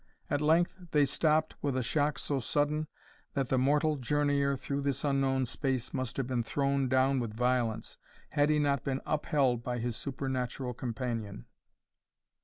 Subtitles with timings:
[0.31, 2.87] At length they stopped with a shock so sudden,
[3.35, 7.99] that the mortal journeyer through this unknown space must have been thrown down with violence,
[8.31, 11.45] had he not been upheld by his supernatural companion.